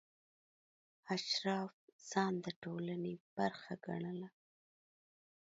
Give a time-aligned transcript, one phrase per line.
[1.15, 1.73] اشراف
[2.09, 4.29] ځان د ټولنې برخه ګڼله.